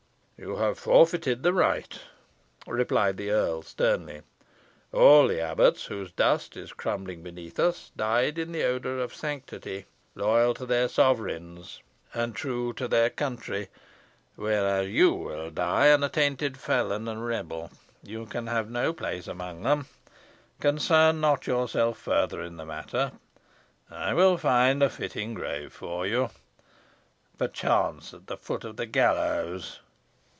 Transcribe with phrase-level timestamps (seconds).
[0.43, 1.99] "You have forfeited the right,"
[2.65, 4.21] replied the earl, sternly.
[4.91, 9.85] "All the abbots, whose dust is crumbling beneath us, died in the odour of sanctity;
[10.15, 13.67] loyal to their sovereigns, and true to their country,
[14.35, 17.69] whereas you will die an attainted felon and rebel.
[18.01, 19.85] You can have no place amongst them.
[20.59, 23.11] Concern not yourself further in the matter.
[23.91, 26.31] I will find a fitting grave for you,
[27.37, 29.81] perchance at the foot of the gallows."